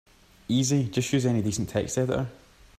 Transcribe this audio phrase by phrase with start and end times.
[0.47, 2.25] Easy, just use any decent text editor.